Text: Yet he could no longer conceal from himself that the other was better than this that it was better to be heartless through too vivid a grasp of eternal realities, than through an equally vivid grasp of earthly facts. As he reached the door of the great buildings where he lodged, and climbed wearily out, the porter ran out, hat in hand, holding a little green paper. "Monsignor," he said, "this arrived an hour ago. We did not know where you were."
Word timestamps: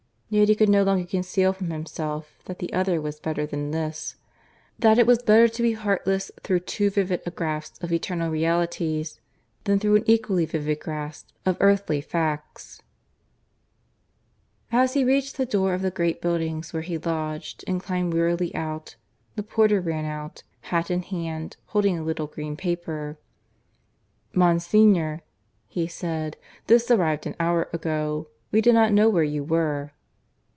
Yet 0.33 0.47
he 0.47 0.55
could 0.55 0.69
no 0.69 0.83
longer 0.83 1.05
conceal 1.05 1.51
from 1.51 1.71
himself 1.71 2.39
that 2.45 2.59
the 2.59 2.71
other 2.71 3.01
was 3.01 3.19
better 3.19 3.45
than 3.45 3.71
this 3.71 4.15
that 4.79 4.97
it 4.97 5.05
was 5.05 5.21
better 5.21 5.49
to 5.49 5.61
be 5.61 5.73
heartless 5.73 6.31
through 6.41 6.61
too 6.61 6.89
vivid 6.89 7.21
a 7.25 7.31
grasp 7.31 7.83
of 7.83 7.91
eternal 7.91 8.31
realities, 8.31 9.19
than 9.65 9.77
through 9.77 9.97
an 9.97 10.03
equally 10.05 10.45
vivid 10.45 10.79
grasp 10.79 11.27
of 11.45 11.57
earthly 11.59 11.99
facts. 11.99 12.81
As 14.71 14.93
he 14.93 15.03
reached 15.03 15.35
the 15.35 15.45
door 15.45 15.73
of 15.73 15.81
the 15.81 15.91
great 15.91 16.21
buildings 16.21 16.71
where 16.71 16.81
he 16.81 16.97
lodged, 16.97 17.65
and 17.67 17.83
climbed 17.83 18.13
wearily 18.13 18.55
out, 18.55 18.95
the 19.35 19.43
porter 19.43 19.81
ran 19.81 20.05
out, 20.05 20.43
hat 20.71 20.89
in 20.89 21.01
hand, 21.01 21.57
holding 21.65 21.99
a 21.99 22.03
little 22.03 22.27
green 22.27 22.55
paper. 22.55 23.17
"Monsignor," 24.33 25.23
he 25.67 25.87
said, 25.87 26.37
"this 26.67 26.89
arrived 26.89 27.27
an 27.27 27.35
hour 27.37 27.67
ago. 27.73 28.29
We 28.49 28.61
did 28.61 28.73
not 28.75 28.93
know 28.93 29.09
where 29.09 29.25
you 29.25 29.43
were." 29.43 29.91